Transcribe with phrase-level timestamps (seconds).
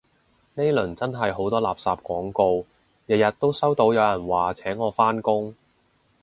[0.55, 2.65] 呢輪真係好多垃圾廣告，
[3.05, 5.55] 日日都收到有人話請我返工